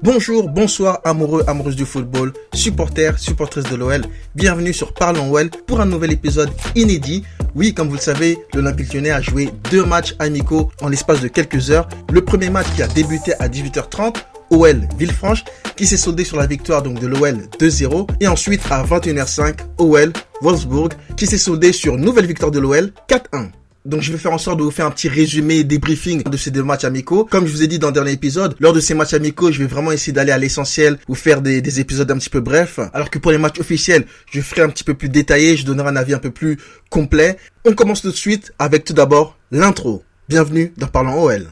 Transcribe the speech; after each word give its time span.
Bonjour, 0.00 0.48
bonsoir, 0.48 1.00
amoureux, 1.04 1.44
amoureuses 1.46 1.76
du 1.76 1.84
football, 1.84 2.32
supporters, 2.54 3.18
supportrices 3.18 3.68
de 3.68 3.76
l'OL. 3.76 4.02
Bienvenue 4.34 4.72
sur 4.72 4.94
Parlons 4.94 5.30
OL 5.30 5.50
pour 5.66 5.80
un 5.80 5.86
nouvel 5.86 6.12
épisode 6.12 6.50
inédit. 6.74 7.24
Oui, 7.54 7.74
comme 7.74 7.88
vous 7.88 7.96
le 7.96 8.00
savez, 8.00 8.38
l'Olympique 8.54 8.94
Lyonnais 8.94 9.10
a 9.10 9.20
joué 9.20 9.50
deux 9.70 9.84
matchs 9.84 10.14
amicaux 10.18 10.70
en 10.80 10.88
l'espace 10.88 11.20
de 11.20 11.28
quelques 11.28 11.70
heures. 11.70 11.88
Le 12.12 12.24
premier 12.24 12.48
match 12.48 12.66
qui 12.74 12.82
a 12.82 12.88
débuté 12.88 13.34
à 13.34 13.48
18h30 13.48 14.16
OL 14.50 14.88
Villefranche 14.98 15.44
qui 15.76 15.86
s'est 15.86 15.96
soldé 15.96 16.24
sur 16.24 16.36
la 16.36 16.46
victoire 16.46 16.82
donc 16.82 17.00
de 17.00 17.06
l'OL 17.06 17.48
2-0 17.58 18.08
et 18.20 18.28
ensuite 18.28 18.62
à 18.70 18.84
21h05 18.84 19.54
OL 19.78 20.12
Wolfsburg 20.40 20.90
qui 21.16 21.26
s'est 21.26 21.38
soldé 21.38 21.72
sur 21.72 21.96
nouvelle 21.96 22.26
victoire 22.26 22.50
de 22.50 22.60
l'OL 22.60 22.92
4-1. 23.08 23.50
Donc 23.84 24.00
je 24.00 24.12
vais 24.12 24.18
faire 24.18 24.32
en 24.32 24.38
sorte 24.38 24.58
de 24.58 24.62
vous 24.62 24.70
faire 24.70 24.86
un 24.86 24.90
petit 24.92 25.08
résumé 25.08 25.64
débriefing 25.64 26.22
de 26.22 26.36
ces 26.36 26.52
deux 26.52 26.62
matchs 26.62 26.84
amicaux. 26.84 27.24
Comme 27.24 27.46
je 27.46 27.52
vous 27.52 27.62
ai 27.62 27.66
dit 27.66 27.80
dans 27.80 27.88
le 27.88 27.92
dernier 27.92 28.12
épisode, 28.12 28.54
lors 28.60 28.72
de 28.72 28.78
ces 28.78 28.94
matchs 28.94 29.14
amicaux, 29.14 29.50
je 29.50 29.58
vais 29.58 29.66
vraiment 29.66 29.90
essayer 29.90 30.12
d'aller 30.12 30.30
à 30.30 30.38
l'essentiel, 30.38 30.98
vous 31.08 31.16
faire 31.16 31.42
des, 31.42 31.60
des, 31.60 31.80
épisodes 31.80 32.10
un 32.10 32.18
petit 32.18 32.30
peu 32.30 32.40
brefs. 32.40 32.78
Alors 32.92 33.10
que 33.10 33.18
pour 33.18 33.32
les 33.32 33.38
matchs 33.38 33.58
officiels, 33.58 34.06
je 34.30 34.40
ferai 34.40 34.62
un 34.62 34.68
petit 34.68 34.84
peu 34.84 34.94
plus 34.94 35.08
détaillé, 35.08 35.56
je 35.56 35.66
donnerai 35.66 35.88
un 35.88 35.96
avis 35.96 36.14
un 36.14 36.18
peu 36.18 36.30
plus 36.30 36.58
complet. 36.90 37.36
On 37.64 37.72
commence 37.72 38.02
tout 38.02 38.10
de 38.10 38.16
suite 38.16 38.52
avec 38.58 38.84
tout 38.84 38.94
d'abord 38.94 39.36
l'intro. 39.50 40.04
Bienvenue 40.28 40.72
dans 40.76 40.86
Parlons 40.86 41.20
OL. 41.20 41.48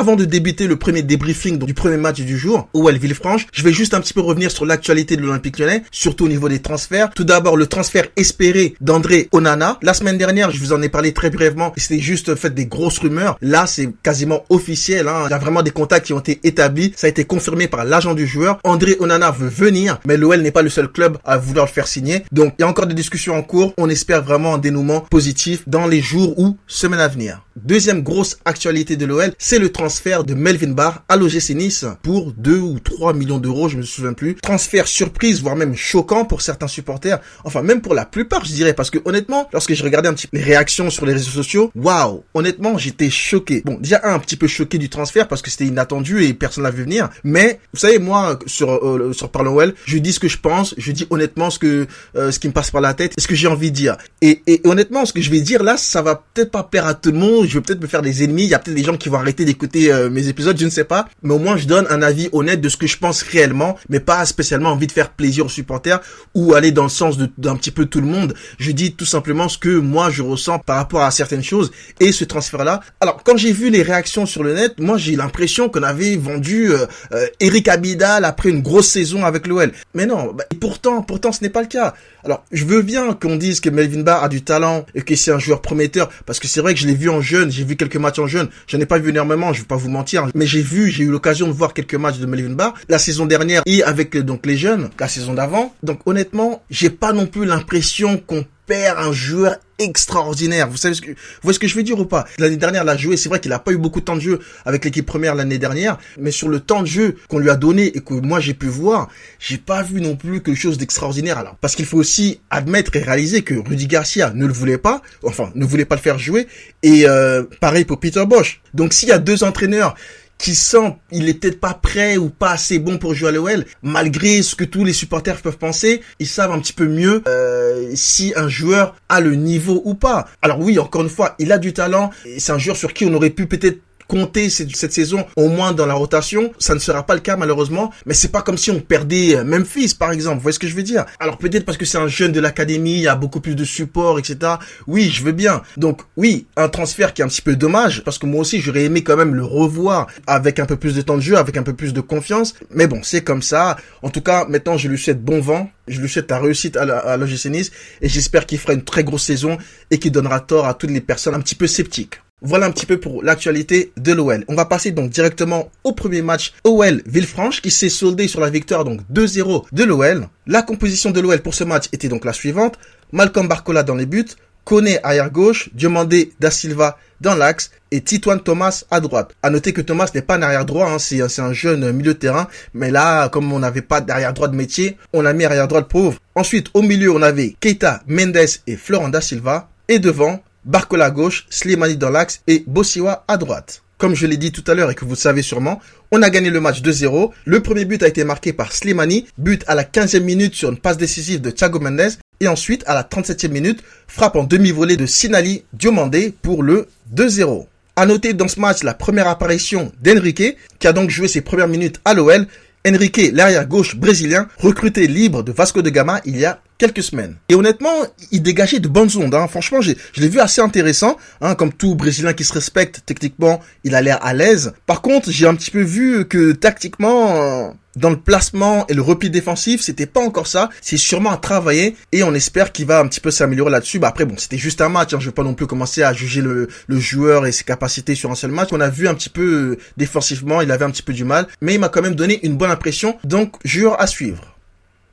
Avant 0.00 0.16
de 0.16 0.24
débuter 0.24 0.66
le 0.66 0.76
premier 0.76 1.02
débriefing 1.02 1.58
du 1.58 1.74
premier 1.74 1.98
match 1.98 2.22
du 2.22 2.38
jour, 2.38 2.70
OL 2.72 2.96
Villefranche, 2.96 3.46
je 3.52 3.62
vais 3.62 3.70
juste 3.70 3.92
un 3.92 4.00
petit 4.00 4.14
peu 4.14 4.22
revenir 4.22 4.50
sur 4.50 4.64
l'actualité 4.64 5.14
de 5.14 5.20
l'Olympique 5.20 5.58
Lyonnais, 5.58 5.82
surtout 5.90 6.24
au 6.24 6.28
niveau 6.28 6.48
des 6.48 6.60
transferts. 6.60 7.10
Tout 7.10 7.24
d'abord, 7.24 7.54
le 7.54 7.66
transfert 7.66 8.06
espéré 8.16 8.72
d'André 8.80 9.28
Onana. 9.32 9.78
La 9.82 9.92
semaine 9.92 10.16
dernière, 10.16 10.52
je 10.52 10.58
vous 10.58 10.72
en 10.72 10.80
ai 10.80 10.88
parlé 10.88 11.12
très 11.12 11.28
brièvement, 11.28 11.74
c'était 11.76 11.98
juste 11.98 12.34
fait 12.34 12.54
des 12.54 12.64
grosses 12.64 12.96
rumeurs. 12.96 13.36
Là, 13.42 13.66
c'est 13.66 13.90
quasiment 14.02 14.42
officiel. 14.48 15.06
Hein. 15.06 15.24
Il 15.26 15.32
y 15.32 15.34
a 15.34 15.38
vraiment 15.38 15.62
des 15.62 15.70
contacts 15.70 16.06
qui 16.06 16.14
ont 16.14 16.20
été 16.20 16.40
établis. 16.44 16.94
Ça 16.96 17.06
a 17.06 17.10
été 17.10 17.26
confirmé 17.26 17.68
par 17.68 17.84
l'agent 17.84 18.14
du 18.14 18.26
joueur. 18.26 18.58
André 18.64 18.96
Onana 19.00 19.30
veut 19.30 19.50
venir, 19.50 20.00
mais 20.06 20.16
l'OL 20.16 20.40
n'est 20.40 20.50
pas 20.50 20.62
le 20.62 20.70
seul 20.70 20.88
club 20.88 21.18
à 21.26 21.36
vouloir 21.36 21.66
le 21.66 21.72
faire 21.72 21.86
signer. 21.86 22.24
Donc, 22.32 22.54
il 22.58 22.62
y 22.62 22.64
a 22.64 22.68
encore 22.68 22.86
des 22.86 22.94
discussions 22.94 23.34
en 23.34 23.42
cours. 23.42 23.74
On 23.76 23.90
espère 23.90 24.24
vraiment 24.24 24.54
un 24.54 24.58
dénouement 24.58 25.02
positif 25.02 25.64
dans 25.66 25.86
les 25.86 26.00
jours 26.00 26.38
ou 26.38 26.56
semaines 26.66 27.00
à 27.00 27.08
venir. 27.08 27.44
Deuxième 27.56 28.02
grosse 28.02 28.38
actualité 28.46 28.96
de 28.96 29.04
l'OL, 29.04 29.34
c'est 29.36 29.58
le 29.58 29.70
transfert 29.70 29.89
de 29.90 30.34
Melvin 30.34 30.70
Barr 30.70 31.02
à 31.08 31.16
l'OGC 31.16 31.50
Nice 31.50 31.84
pour 32.02 32.32
2 32.32 32.58
ou 32.58 32.78
3 32.78 33.12
millions 33.12 33.38
d'euros, 33.38 33.68
je 33.68 33.76
me 33.76 33.82
souviens 33.82 34.12
plus. 34.12 34.36
Transfert 34.36 34.86
surprise, 34.86 35.42
voire 35.42 35.56
même 35.56 35.74
choquant 35.74 36.24
pour 36.24 36.42
certains 36.42 36.68
supporters. 36.68 37.18
Enfin, 37.44 37.62
même 37.62 37.80
pour 37.80 37.92
la 37.92 38.04
plupart, 38.04 38.44
je 38.44 38.52
dirais, 38.52 38.72
parce 38.72 38.88
que 38.88 38.98
honnêtement, 39.04 39.48
lorsque 39.52 39.74
j'ai 39.74 39.82
regardé 39.82 40.08
un 40.08 40.14
petit 40.14 40.28
peu 40.28 40.36
les 40.36 40.44
réactions 40.44 40.90
sur 40.90 41.06
les 41.06 41.12
réseaux 41.12 41.30
sociaux, 41.30 41.72
waouh, 41.74 42.22
honnêtement, 42.34 42.78
j'étais 42.78 43.10
choqué. 43.10 43.62
Bon, 43.64 43.78
déjà 43.80 44.00
un, 44.04 44.18
petit 44.20 44.36
peu 44.36 44.46
choqué 44.46 44.78
du 44.78 44.88
transfert 44.88 45.26
parce 45.26 45.42
que 45.42 45.50
c'était 45.50 45.66
inattendu 45.66 46.24
et 46.24 46.32
personne 46.32 46.62
l'a 46.62 46.70
vu 46.70 46.84
venir. 46.84 47.10
Mais 47.24 47.58
vous 47.74 47.80
savez, 47.80 47.98
moi, 47.98 48.38
sur 48.46 48.70
euh, 48.70 49.12
sur 49.12 49.30
Parlons 49.30 49.58
je 49.86 49.98
dis 49.98 50.12
ce 50.12 50.20
que 50.20 50.28
je 50.28 50.38
pense, 50.38 50.74
je 50.78 50.92
dis 50.92 51.06
honnêtement 51.10 51.50
ce 51.50 51.58
que 51.58 51.86
euh, 52.16 52.30
ce 52.30 52.38
qui 52.38 52.46
me 52.46 52.52
passe 52.52 52.70
par 52.70 52.80
la 52.80 52.94
tête, 52.94 53.14
ce 53.18 53.26
que 53.26 53.34
j'ai 53.34 53.48
envie 53.48 53.72
de 53.72 53.76
dire. 53.76 53.96
Et, 54.22 54.42
et 54.46 54.60
honnêtement, 54.64 55.04
ce 55.04 55.12
que 55.12 55.20
je 55.20 55.30
vais 55.30 55.40
dire 55.40 55.64
là, 55.64 55.76
ça 55.76 56.00
va 56.00 56.22
peut-être 56.32 56.52
pas 56.52 56.62
plaire 56.62 56.86
à 56.86 56.94
tout 56.94 57.10
le 57.10 57.18
monde 57.18 57.40
je 57.46 57.54
vais 57.54 57.60
peut-être 57.60 57.80
me 57.80 57.86
faire 57.86 58.02
des 58.02 58.22
ennemis, 58.24 58.44
il 58.44 58.48
y 58.48 58.54
a 58.54 58.58
peut-être 58.58 58.76
des 58.76 58.84
gens 58.84 58.96
qui 58.96 59.08
vont 59.08 59.18
arrêter 59.18 59.44
d'écouter 59.44 59.79
euh, 59.88 60.10
mes 60.10 60.28
épisodes, 60.28 60.58
je 60.58 60.64
ne 60.64 60.70
sais 60.70 60.84
pas, 60.84 61.08
mais 61.22 61.34
au 61.34 61.38
moins 61.38 61.56
je 61.56 61.66
donne 61.66 61.86
un 61.90 62.02
avis 62.02 62.28
honnête 62.32 62.60
de 62.60 62.68
ce 62.68 62.76
que 62.76 62.86
je 62.86 62.98
pense 62.98 63.22
réellement, 63.22 63.76
mais 63.88 64.00
pas 64.00 64.24
spécialement 64.24 64.70
envie 64.70 64.86
de 64.86 64.92
faire 64.92 65.10
plaisir 65.10 65.46
aux 65.46 65.50
supporters 65.50 66.00
ou 66.34 66.54
aller 66.54 66.72
dans 66.72 66.84
le 66.84 66.88
sens 66.88 67.16
d'un 67.38 67.56
petit 67.56 67.70
peu 67.70 67.86
tout 67.86 68.00
le 68.00 68.06
monde. 68.06 68.34
Je 68.58 68.72
dis 68.72 68.94
tout 68.94 69.04
simplement 69.04 69.48
ce 69.48 69.58
que 69.58 69.68
moi 69.68 70.10
je 70.10 70.22
ressens 70.22 70.58
par 70.58 70.76
rapport 70.76 71.02
à 71.02 71.10
certaines 71.10 71.42
choses 71.42 71.70
et 72.00 72.12
ce 72.12 72.24
transfert-là. 72.24 72.80
Alors 73.00 73.22
quand 73.24 73.36
j'ai 73.36 73.52
vu 73.52 73.70
les 73.70 73.82
réactions 73.82 74.26
sur 74.26 74.42
le 74.42 74.54
net, 74.54 74.78
moi 74.78 74.98
j'ai 74.98 75.16
l'impression 75.16 75.68
qu'on 75.68 75.82
avait 75.82 76.16
vendu 76.16 76.72
euh, 76.72 76.86
euh, 77.12 77.26
Eric 77.40 77.68
Abidal 77.68 78.24
après 78.24 78.50
une 78.50 78.62
grosse 78.62 78.88
saison 78.88 79.24
avec 79.24 79.46
l'OL. 79.46 79.72
Mais 79.94 80.06
non, 80.06 80.32
bah, 80.32 80.44
et 80.52 80.56
pourtant, 80.56 81.02
pourtant 81.02 81.32
ce 81.32 81.42
n'est 81.42 81.50
pas 81.50 81.62
le 81.62 81.68
cas. 81.68 81.94
Alors 82.24 82.44
je 82.52 82.64
veux 82.64 82.82
bien 82.82 83.14
qu'on 83.14 83.36
dise 83.36 83.60
que 83.60 83.70
Melvin 83.70 84.02
Barr 84.02 84.24
a 84.24 84.28
du 84.28 84.42
talent 84.42 84.84
et 84.94 85.02
que 85.02 85.16
c'est 85.16 85.32
un 85.32 85.38
joueur 85.38 85.62
prometteur 85.62 86.10
parce 86.26 86.38
que 86.38 86.46
c'est 86.46 86.60
vrai 86.60 86.74
que 86.74 86.80
je 86.80 86.86
l'ai 86.86 86.94
vu 86.94 87.08
en 87.08 87.20
jeu 87.20 87.40
j'ai 87.48 87.64
vu 87.64 87.76
quelques 87.76 87.96
matchs 87.96 88.18
en 88.18 88.26
jeune. 88.26 88.48
Je 88.66 88.76
n'ai 88.76 88.86
pas 88.86 88.98
vu 88.98 89.10
énormément, 89.10 89.52
je 89.52 89.62
pas 89.70 89.76
vous 89.76 89.88
mentir, 89.88 90.26
mais 90.34 90.48
j'ai 90.48 90.62
vu, 90.62 90.90
j'ai 90.90 91.04
eu 91.04 91.10
l'occasion 91.10 91.46
de 91.46 91.52
voir 91.52 91.74
quelques 91.74 91.94
matchs 91.94 92.18
de 92.18 92.26
Melvin 92.26 92.54
Barr 92.54 92.74
la 92.88 92.98
saison 92.98 93.24
dernière 93.24 93.62
et 93.66 93.84
avec 93.84 94.16
donc 94.16 94.44
les 94.44 94.56
jeunes 94.56 94.90
la 94.98 95.06
saison 95.06 95.32
d'avant. 95.32 95.72
Donc 95.84 96.00
honnêtement, 96.06 96.62
j'ai 96.70 96.90
pas 96.90 97.12
non 97.12 97.26
plus 97.26 97.44
l'impression 97.46 98.18
qu'on 98.18 98.44
un 98.76 99.12
joueur 99.12 99.56
extraordinaire. 99.78 100.68
Vous 100.68 100.76
savez 100.76 100.94
ce 100.94 101.00
que, 101.00 101.10
vous 101.10 101.16
voyez 101.42 101.54
ce 101.54 101.58
que 101.58 101.66
je 101.66 101.74
veux 101.74 101.82
dire 101.82 101.98
ou 101.98 102.04
pas? 102.04 102.26
L'année 102.38 102.56
dernière, 102.56 102.82
il 102.84 102.88
a 102.88 102.96
joué. 102.96 103.16
C'est 103.16 103.28
vrai 103.28 103.40
qu'il 103.40 103.52
a 103.52 103.58
pas 103.58 103.72
eu 103.72 103.78
beaucoup 103.78 104.00
de 104.00 104.04
temps 104.04 104.16
de 104.16 104.20
jeu 104.20 104.40
avec 104.64 104.84
l'équipe 104.84 105.06
première 105.06 105.34
l'année 105.34 105.58
dernière, 105.58 105.98
mais 106.18 106.30
sur 106.30 106.48
le 106.48 106.60
temps 106.60 106.82
de 106.82 106.86
jeu 106.86 107.16
qu'on 107.28 107.38
lui 107.38 107.50
a 107.50 107.56
donné 107.56 107.86
et 107.86 108.00
que 108.00 108.14
moi 108.14 108.40
j'ai 108.40 108.54
pu 108.54 108.66
voir, 108.66 109.08
j'ai 109.38 109.58
pas 109.58 109.82
vu 109.82 110.00
non 110.00 110.16
plus 110.16 110.42
quelque 110.42 110.58
chose 110.58 110.78
d'extraordinaire. 110.78 111.38
Alors, 111.38 111.56
parce 111.60 111.74
qu'il 111.74 111.86
faut 111.86 111.98
aussi 111.98 112.40
admettre 112.50 112.94
et 112.96 113.02
réaliser 113.02 113.42
que 113.42 113.54
Rudy 113.54 113.86
Garcia 113.86 114.32
ne 114.34 114.46
le 114.46 114.52
voulait 114.52 114.78
pas, 114.78 115.02
enfin, 115.24 115.50
ne 115.54 115.64
voulait 115.64 115.84
pas 115.84 115.96
le 115.96 116.02
faire 116.02 116.18
jouer, 116.18 116.46
et 116.82 117.08
euh, 117.08 117.44
pareil 117.60 117.84
pour 117.84 117.98
Peter 118.00 118.24
Bosch. 118.26 118.60
Donc, 118.74 118.92
s'il 118.92 119.08
y 119.08 119.12
a 119.12 119.18
deux 119.18 119.44
entraîneurs 119.44 119.94
qui 120.40 120.54
sent 120.54 120.96
il 121.12 121.28
est 121.28 121.34
peut-être 121.34 121.60
pas 121.60 121.74
prêt 121.74 122.16
ou 122.16 122.30
pas 122.30 122.52
assez 122.52 122.78
bon 122.78 122.98
pour 122.98 123.14
jouer 123.14 123.28
à 123.28 123.32
l'OL, 123.32 123.66
malgré 123.82 124.42
ce 124.42 124.54
que 124.54 124.64
tous 124.64 124.84
les 124.84 124.94
supporters 124.94 125.40
peuvent 125.42 125.58
penser, 125.58 126.00
ils 126.18 126.26
savent 126.26 126.52
un 126.52 126.58
petit 126.60 126.72
peu 126.72 126.88
mieux 126.88 127.22
euh, 127.28 127.90
si 127.94 128.32
un 128.36 128.48
joueur 128.48 128.96
a 129.08 129.20
le 129.20 129.34
niveau 129.34 129.82
ou 129.84 129.94
pas. 129.94 130.26
Alors 130.40 130.58
oui, 130.58 130.78
encore 130.78 131.02
une 131.02 131.10
fois, 131.10 131.34
il 131.38 131.52
a 131.52 131.58
du 131.58 131.72
talent, 131.72 132.10
c'est 132.38 132.52
un 132.52 132.58
joueur 132.58 132.76
sur 132.76 132.94
qui 132.94 133.04
on 133.04 133.12
aurait 133.12 133.30
pu 133.30 133.46
peut-être 133.46 133.80
compter 134.10 134.50
cette, 134.50 134.92
saison 134.92 135.24
au 135.36 135.48
moins 135.48 135.72
dans 135.72 135.86
la 135.86 135.94
rotation. 135.94 136.52
Ça 136.58 136.74
ne 136.74 136.80
sera 136.80 137.06
pas 137.06 137.14
le 137.14 137.20
cas 137.20 137.36
malheureusement, 137.36 137.92
mais 138.06 138.14
c'est 138.14 138.32
pas 138.32 138.42
comme 138.42 138.58
si 138.58 138.72
on 138.72 138.80
perdait 138.80 139.36
euh, 139.36 139.44
Memphis 139.44 139.94
par 139.96 140.10
exemple. 140.10 140.38
Vous 140.38 140.42
voyez 140.42 140.54
ce 140.54 140.58
que 140.58 140.66
je 140.66 140.74
veux 140.74 140.82
dire? 140.82 141.06
Alors 141.20 141.38
peut-être 141.38 141.64
parce 141.64 141.78
que 141.78 141.84
c'est 141.84 141.96
un 141.96 142.08
jeune 142.08 142.32
de 142.32 142.40
l'académie, 142.40 142.94
il 142.94 143.02
y 143.02 143.08
a 143.08 143.14
beaucoup 143.14 143.40
plus 143.40 143.54
de 143.54 143.64
support, 143.64 144.18
etc. 144.18 144.54
Oui, 144.88 145.10
je 145.14 145.22
veux 145.22 145.30
bien. 145.30 145.62
Donc 145.76 146.00
oui, 146.16 146.46
un 146.56 146.68
transfert 146.68 147.14
qui 147.14 147.22
est 147.22 147.24
un 147.24 147.28
petit 147.28 147.40
peu 147.40 147.54
dommage 147.54 148.02
parce 148.02 148.18
que 148.18 148.26
moi 148.26 148.40
aussi 148.40 148.60
j'aurais 148.60 148.82
aimé 148.82 149.04
quand 149.04 149.16
même 149.16 149.36
le 149.36 149.44
revoir 149.44 150.08
avec 150.26 150.58
un 150.58 150.66
peu 150.66 150.76
plus 150.76 150.96
de 150.96 151.02
temps 151.02 151.16
de 151.16 151.22
jeu, 151.22 151.36
avec 151.36 151.56
un 151.56 151.62
peu 151.62 151.74
plus 151.74 151.92
de 151.92 152.00
confiance. 152.00 152.54
Mais 152.70 152.88
bon, 152.88 153.00
c'est 153.04 153.22
comme 153.22 153.42
ça. 153.42 153.76
En 154.02 154.10
tout 154.10 154.22
cas, 154.22 154.44
maintenant 154.48 154.76
je 154.76 154.88
lui 154.88 154.98
souhaite 154.98 155.22
bon 155.22 155.40
vent. 155.40 155.70
Je 155.86 156.00
lui 156.00 156.08
souhaite 156.08 156.30
la 156.30 156.40
réussite 156.40 156.76
à 156.76 157.16
l'OGC 157.16 157.46
Nice 157.46 157.70
et 158.00 158.08
j'espère 158.08 158.46
qu'il 158.46 158.58
fera 158.58 158.72
une 158.72 158.84
très 158.84 159.04
grosse 159.04 159.24
saison 159.24 159.56
et 159.90 159.98
qu'il 159.98 160.12
donnera 160.12 160.40
tort 160.40 160.66
à 160.66 160.74
toutes 160.74 160.90
les 160.90 161.00
personnes 161.00 161.34
un 161.34 161.40
petit 161.40 161.56
peu 161.56 161.66
sceptiques. 161.66 162.20
Voilà 162.42 162.66
un 162.66 162.70
petit 162.70 162.86
peu 162.86 162.98
pour 162.98 163.22
l'actualité 163.22 163.92
de 163.98 164.12
l'OL. 164.12 164.44
On 164.48 164.54
va 164.54 164.64
passer 164.64 164.92
donc 164.92 165.10
directement 165.10 165.70
au 165.84 165.92
premier 165.92 166.22
match 166.22 166.54
OL 166.64 167.02
Villefranche 167.04 167.60
qui 167.60 167.70
s'est 167.70 167.90
soldé 167.90 168.28
sur 168.28 168.40
la 168.40 168.48
victoire 168.48 168.84
donc 168.84 169.00
2-0 169.12 169.66
de 169.72 169.84
l'OL. 169.84 170.26
La 170.46 170.62
composition 170.62 171.10
de 171.10 171.20
l'OL 171.20 171.40
pour 171.40 171.54
ce 171.54 171.64
match 171.64 171.86
était 171.92 172.08
donc 172.08 172.24
la 172.24 172.32
suivante. 172.32 172.78
Malcolm 173.12 173.46
Barcola 173.46 173.82
dans 173.82 173.94
les 173.94 174.06
buts, 174.06 174.24
Kone 174.64 174.98
arrière 175.02 175.30
gauche, 175.30 175.68
Diomandé 175.74 176.32
da 176.40 176.50
Silva 176.50 176.96
dans 177.20 177.34
l'axe 177.34 177.70
et 177.90 178.00
Titouane 178.00 178.40
Thomas 178.40 178.84
à 178.90 179.00
droite. 179.00 179.34
À 179.42 179.50
noter 179.50 179.72
que 179.72 179.80
Thomas 179.80 180.10
n'est 180.14 180.22
pas 180.22 180.36
un 180.36 180.42
arrière 180.42 180.64
droit, 180.64 180.88
hein, 180.88 180.98
c'est 180.98 181.20
un 181.40 181.52
jeune 181.52 181.92
milieu 181.92 182.14
de 182.14 182.18
terrain, 182.18 182.48
mais 182.72 182.90
là, 182.90 183.28
comme 183.28 183.52
on 183.52 183.58
n'avait 183.58 183.82
pas 183.82 184.00
d'arrière 184.00 184.32
droit 184.32 184.48
de 184.48 184.56
métier, 184.56 184.96
on 185.12 185.26
a 185.26 185.32
mis 185.32 185.44
arrière 185.44 185.68
droit 185.68 185.80
de 185.80 185.86
pauvre. 185.86 186.18
Ensuite, 186.34 186.68
au 186.72 186.82
milieu, 186.82 187.12
on 187.12 187.20
avait 187.20 187.56
Keita, 187.60 188.02
Mendes 188.06 188.38
et 188.66 188.76
Florent 188.76 189.08
da 189.08 189.20
Silva. 189.20 189.68
Et 189.88 189.98
devant, 189.98 190.40
Barcola 190.64 191.06
à 191.06 191.10
gauche, 191.10 191.46
Slimani 191.50 191.96
dans 191.96 192.10
l'axe 192.10 192.42
et 192.46 192.64
Bossiwa 192.66 193.24
à 193.28 193.36
droite. 193.36 193.82
Comme 193.96 194.14
je 194.14 194.26
l'ai 194.26 194.36
dit 194.36 194.52
tout 194.52 194.64
à 194.66 194.74
l'heure 194.74 194.90
et 194.90 194.94
que 194.94 195.04
vous 195.04 195.14
savez 195.14 195.42
sûrement, 195.42 195.80
on 196.10 196.22
a 196.22 196.30
gagné 196.30 196.50
le 196.50 196.60
match 196.60 196.80
2-0. 196.80 197.30
Le 197.44 197.60
premier 197.60 197.84
but 197.84 198.02
a 198.02 198.08
été 198.08 198.24
marqué 198.24 198.52
par 198.52 198.72
Slimani, 198.72 199.26
but 199.36 199.62
à 199.66 199.74
la 199.74 199.84
15e 199.84 200.20
minute 200.20 200.54
sur 200.54 200.70
une 200.70 200.78
passe 200.78 200.96
décisive 200.96 201.40
de 201.40 201.50
Thiago 201.50 201.80
Mendes. 201.80 202.12
Et 202.40 202.48
ensuite, 202.48 202.82
à 202.86 202.94
la 202.94 203.02
37e 203.02 203.48
minute, 203.50 203.82
frappe 204.08 204.36
en 204.36 204.44
demi-volée 204.44 204.96
de 204.96 205.04
Sinali 205.04 205.64
Diomandé 205.74 206.34
pour 206.40 206.62
le 206.62 206.88
2-0. 207.14 207.66
À 207.96 208.06
noter 208.06 208.32
dans 208.32 208.48
ce 208.48 208.58
match 208.58 208.82
la 208.82 208.94
première 208.94 209.28
apparition 209.28 209.92
d'Enrique, 210.02 210.56
qui 210.78 210.86
a 210.86 210.94
donc 210.94 211.10
joué 211.10 211.28
ses 211.28 211.42
premières 211.42 211.68
minutes 211.68 212.00
à 212.06 212.14
l'OL. 212.14 212.46
Enrique, 212.86 213.30
l'arrière 213.34 213.66
gauche 213.66 213.96
brésilien, 213.96 214.48
recruté 214.56 215.06
libre 215.06 215.42
de 215.42 215.52
Vasco 215.52 215.82
de 215.82 215.90
Gama 215.90 216.22
il 216.24 216.38
y 216.38 216.46
a 216.46 216.60
quelques 216.80 217.02
semaines. 217.02 217.36
Et 217.50 217.54
honnêtement, 217.54 217.94
il 218.32 218.42
dégageait 218.42 218.80
de 218.80 218.88
bonnes 218.88 219.10
ondes. 219.16 219.34
Hein. 219.34 219.46
Franchement, 219.46 219.80
je 219.82 219.92
l'ai 220.16 220.28
vu 220.28 220.40
assez 220.40 220.62
intéressant. 220.62 221.16
Hein. 221.42 221.54
Comme 221.54 221.72
tout 221.72 221.94
Brésilien 221.94 222.32
qui 222.32 222.44
se 222.44 222.54
respecte, 222.54 223.02
techniquement, 223.04 223.60
il 223.84 223.94
a 223.94 224.00
l'air 224.00 224.18
à 224.24 224.32
l'aise. 224.32 224.72
Par 224.86 225.02
contre, 225.02 225.30
j'ai 225.30 225.46
un 225.46 225.54
petit 225.54 225.70
peu 225.70 225.82
vu 225.82 226.26
que 226.26 226.52
tactiquement, 226.52 227.76
dans 227.96 228.10
le 228.10 228.18
placement 228.18 228.86
et 228.88 228.94
le 228.94 229.02
repli 229.02 229.30
défensif, 229.30 229.82
c'était 229.82 230.06
pas 230.06 230.20
encore 230.20 230.46
ça. 230.46 230.70
C'est 230.80 230.96
sûrement 230.96 231.30
à 231.30 231.36
travailler 231.36 231.96
et 232.12 232.22
on 232.22 232.34
espère 232.34 232.72
qu'il 232.72 232.86
va 232.86 233.00
un 233.00 233.08
petit 233.08 233.20
peu 233.20 233.30
s'améliorer 233.30 233.70
là-dessus. 233.70 233.98
Bah 233.98 234.08
après 234.08 234.24
bon, 234.24 234.36
c'était 234.38 234.58
juste 234.58 234.80
un 234.80 234.88
match. 234.88 235.12
Hein. 235.12 235.18
Je 235.20 235.26
vais 235.26 235.34
pas 235.34 235.42
non 235.42 235.54
plus 235.54 235.66
commencer 235.66 236.02
à 236.02 236.12
juger 236.12 236.40
le, 236.40 236.68
le, 236.86 236.98
joueur 236.98 237.46
et 237.46 237.52
ses 237.52 237.64
capacités 237.64 238.14
sur 238.14 238.30
un 238.30 238.34
seul 238.34 238.52
match. 238.52 238.70
On 238.72 238.80
a 238.80 238.88
vu 238.88 239.06
un 239.06 239.14
petit 239.14 239.28
peu 239.28 239.42
euh, 239.72 239.78
défensivement, 239.96 240.62
il 240.62 240.70
avait 240.70 240.84
un 240.84 240.90
petit 240.90 241.02
peu 241.02 241.12
du 241.12 241.24
mal, 241.24 241.46
mais 241.60 241.74
il 241.74 241.80
m'a 241.80 241.88
quand 241.88 242.02
même 242.02 242.14
donné 242.14 242.40
une 242.44 242.56
bonne 242.56 242.70
impression. 242.70 243.18
Donc 243.24 243.56
joueur 243.64 244.00
à 244.00 244.06
suivre. 244.06 244.56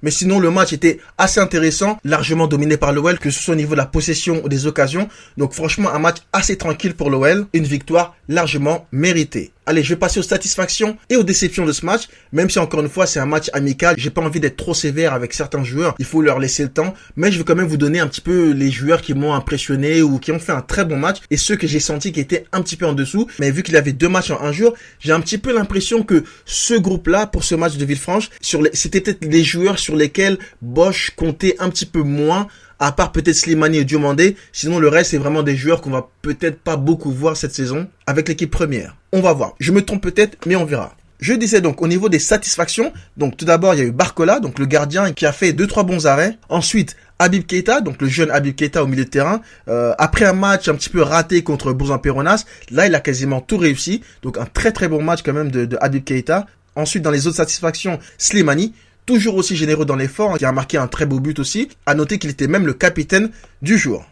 Mais 0.02 0.12
sinon, 0.12 0.40
le 0.40 0.52
match 0.52 0.74
était 0.74 1.00
assez 1.18 1.40
intéressant, 1.40 1.98
largement 2.04 2.48
dominé 2.48 2.78
par 2.78 2.94
l'OL, 2.94 3.20
que 3.20 3.30
ce 3.30 3.42
soit 3.42 3.54
au 3.54 3.58
niveau 3.58 3.74
de 3.74 3.78
la 3.78 3.86
possession 3.86 4.42
ou 4.44 4.50
des 4.50 4.68
occasions. 4.68 5.10
Donc 5.38 5.54
franchement, 5.54 5.90
un 5.90 6.00
match 6.00 6.18
assez 6.34 6.58
tranquille 6.58 6.96
pour 6.96 7.10
l'OL, 7.10 7.48
une 7.54 7.66
victoire 7.66 8.16
largement 8.28 8.88
méritée. 8.92 9.52
Allez, 9.70 9.84
je 9.84 9.90
vais 9.90 10.00
passer 10.00 10.22
aux 10.22 10.24
satisfactions 10.24 10.96
et 11.10 11.18
aux 11.18 11.24
déceptions 11.24 11.66
de 11.66 11.74
ce 11.74 11.86
match. 11.86 12.04
Même 12.32 12.50
si 12.50 12.58
encore 12.58 12.80
une 12.80 12.88
fois, 12.88 13.06
c'est 13.06 13.20
un 13.20 13.26
match 13.26 13.50
amical, 13.52 13.96
j'ai 13.98 14.10
pas 14.10 14.22
envie 14.22 14.40
d'être 14.40 14.56
trop 14.56 14.74
sévère 14.74 15.12
avec 15.12 15.34
certains 15.34 15.66
joueurs. 15.66 15.94
Il 16.00 16.06
faut 16.06 16.22
leur 16.22 16.40
laisser 16.40 16.64
le 16.64 16.70
temps. 16.70 16.94
Mais 17.18 17.34
je 17.34 17.38
vais 17.38 17.44
quand 17.44 17.56
même 17.58 17.68
vous 17.68 17.76
donner 17.76 18.00
un 18.00 18.08
petit 18.08 18.22
peu 18.22 18.52
les 18.52 18.72
joueurs 18.72 19.02
qui 19.02 19.14
m'ont 19.14 19.34
impressionné 19.34 20.02
ou 20.02 20.20
qui 20.20 20.32
ont 20.32 20.40
fait 20.40 20.54
un 20.54 20.62
très 20.62 20.86
bon 20.86 20.96
match 20.96 21.18
et 21.32 21.36
ceux 21.36 21.58
que 21.58 21.68
j'ai 21.68 21.82
senti 21.82 22.14
qui 22.14 22.22
étaient 22.22 22.46
un 22.54 22.62
petit 22.62 22.78
peu 22.78 22.86
en 22.86 22.94
dessous. 22.94 23.28
Mais 23.40 23.52
vu 23.52 23.62
qu'il 23.62 23.76
avait 23.76 23.92
deux 23.92 24.08
matchs 24.08 24.32
en 24.32 24.42
un 24.42 24.54
jour, 24.54 24.74
j'ai 25.02 25.12
un 25.12 25.20
petit 25.20 25.38
peu 25.38 25.54
l'impression 25.54 26.02
que 26.02 26.24
ce 26.46 26.76
groupe-là, 26.76 27.28
pour 27.28 27.44
ce 27.44 27.56
match 27.56 27.76
de 27.76 27.84
Villefranche, 27.84 28.30
c'était 28.72 29.02
peut-être 29.02 29.26
les 29.26 29.44
joueurs 29.44 29.80
sur 29.80 29.98
lesquels 29.98 30.38
Bosch 30.62 31.12
comptait 31.18 31.58
un 31.60 31.70
petit 31.70 31.86
peu 31.86 32.04
moins 32.04 32.48
à 32.80 32.92
part 32.92 33.12
peut-être 33.12 33.36
Slimani 33.36 33.78
et 33.78 33.86
Diomandé. 33.86 34.36
Sinon, 34.52 34.80
le 34.80 34.88
reste, 34.88 35.12
c'est 35.12 35.18
vraiment 35.18 35.44
des 35.44 35.56
joueurs 35.56 35.82
qu'on 35.82 35.92
va 35.92 36.10
peut-être 36.22 36.60
pas 36.60 36.78
beaucoup 36.78 37.12
voir 37.12 37.38
cette 37.38 37.54
saison 37.54 37.88
avec 38.06 38.28
l'équipe 38.28 38.52
première. 38.52 38.96
On 39.12 39.22
va 39.22 39.34
voir. 39.34 39.56
Je 39.60 39.72
me 39.72 39.84
trompe 39.84 40.04
peut-être, 40.04 40.38
mais 40.46 40.56
on 40.56 40.66
verra. 40.66 40.96
Je 41.20 41.34
disais 41.34 41.62
donc 41.62 41.82
au 41.82 41.88
niveau 41.88 42.10
des 42.10 42.20
satisfactions, 42.20 42.94
donc 43.18 43.38
tout 43.38 43.46
d'abord 43.46 43.74
il 43.74 43.80
y 43.80 43.82
a 43.82 43.86
eu 43.86 43.92
Barcola, 43.92 44.40
donc 44.40 44.60
le 44.60 44.68
gardien 44.68 45.14
qui 45.14 45.26
a 45.26 45.32
fait 45.32 45.52
deux 45.52 45.66
trois 45.66 45.84
bons 45.84 46.06
arrêts. 46.06 46.38
Ensuite 46.48 46.96
Habib 47.18 47.44
Keita, 47.44 47.82
donc 47.82 48.00
le 48.02 48.08
jeune 48.08 48.30
Habib 48.30 48.54
Keita 48.54 48.84
au 48.84 48.88
milieu 48.88 49.06
de 49.06 49.10
terrain. 49.10 49.42
Euh, 49.68 49.96
après 49.98 50.26
un 50.26 50.34
match 50.34 50.68
un 50.68 50.76
petit 50.76 50.90
peu 50.90 51.02
raté 51.02 51.42
contre 51.42 51.74
Peronas, 51.74 52.46
là 52.70 52.86
il 52.86 52.94
a 52.94 53.00
quasiment 53.00 53.42
tout 53.42 53.58
réussi. 53.58 54.04
Donc 54.22 54.38
un 54.38 54.46
très 54.46 54.72
très 54.72 54.88
bon 54.88 55.02
match 55.02 55.22
quand 55.24 55.34
même 55.34 55.50
de, 55.50 55.66
de 55.66 55.76
Habib 55.82 56.04
Keita. 56.04 56.46
Ensuite 56.76 57.02
dans 57.02 57.10
les 57.10 57.26
autres 57.26 57.38
satisfactions, 57.38 57.98
Slimani, 58.20 58.76
toujours 59.08 59.36
aussi 59.36 59.56
généreux 59.56 59.86
dans 59.86 59.96
l'effort, 59.96 60.38
qui 60.38 60.46
a 60.46 60.52
marqué 60.52 60.78
un 60.78 60.86
très 60.88 61.08
beau 61.08 61.20
but 61.20 61.40
aussi. 61.40 61.70
À 61.88 61.96
noter 61.96 62.20
qu'il 62.20 62.30
était 62.30 62.48
même 62.48 62.68
le 62.68 62.74
capitaine 62.74 63.32
du 63.64 63.80
jour. 63.80 64.06